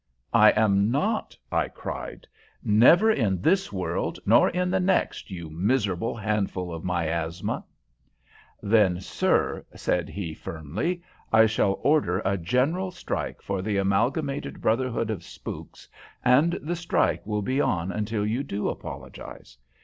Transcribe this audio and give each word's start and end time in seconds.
"I 0.33 0.49
am 0.53 0.89
not," 0.89 1.37
I 1.51 1.67
cried. 1.67 2.25
"Never 2.63 3.11
in 3.11 3.39
this 3.39 3.71
world 3.71 4.17
nor 4.25 4.49
in 4.49 4.71
the 4.71 4.79
next, 4.79 5.29
you 5.29 5.47
miserable 5.51 6.15
handful 6.15 6.73
of 6.73 6.83
miasma!" 6.83 7.63
"Then, 8.63 8.99
sir," 8.99 9.63
said 9.75 10.09
he, 10.09 10.33
firmly, 10.33 11.03
"I 11.31 11.45
shall 11.45 11.77
order 11.83 12.19
a 12.25 12.35
general 12.35 12.89
strike 12.89 13.43
for 13.43 13.61
the 13.61 13.77
Amalgamated 13.77 14.59
Brotherhood 14.59 15.11
of 15.11 15.23
Spooks, 15.23 15.87
and 16.25 16.53
the 16.63 16.75
strike 16.75 17.23
will 17.27 17.43
be 17.43 17.61
on 17.61 17.91
until 17.91 18.25
you 18.25 18.41
do 18.41 18.69
apologize. 18.69 19.55